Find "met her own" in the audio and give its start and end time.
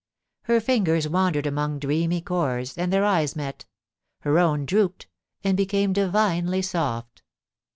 3.35-4.65